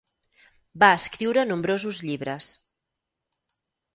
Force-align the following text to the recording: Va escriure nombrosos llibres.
Va 0.83 0.87
escriure 0.99 1.43
nombrosos 1.49 2.01
llibres. 2.07 2.49